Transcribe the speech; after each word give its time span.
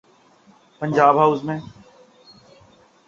Punjab 0.81 1.15
house 1.17 1.43
میں۔ 1.43 1.59